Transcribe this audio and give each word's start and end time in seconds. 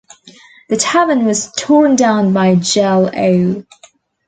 The 0.69 0.77
Tavern 0.77 1.25
was 1.27 1.51
torn 1.51 1.95
down 1.95 2.33
by 2.33 2.55
Jell-O. 2.55 3.63